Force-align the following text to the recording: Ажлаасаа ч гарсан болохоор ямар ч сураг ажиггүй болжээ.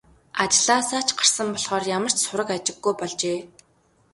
Ажлаасаа 0.41 1.01
ч 1.07 1.09
гарсан 1.19 1.47
болохоор 1.53 1.83
ямар 1.97 2.13
ч 2.13 2.17
сураг 2.21 2.49
ажиггүй 2.55 2.93
болжээ. 2.99 3.39